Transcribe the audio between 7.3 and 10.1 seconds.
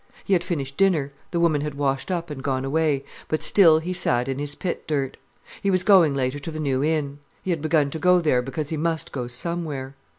He had begun to go there because he must go somewhere.